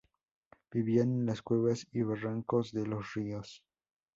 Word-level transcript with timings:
Vivían 0.71 1.11
en 1.13 1.25
las 1.27 1.43
cuevas 1.43 1.85
y 1.91 2.01
barrancos 2.01 2.71
de 2.71 2.87
los 2.87 3.13
ríos. 3.13 3.61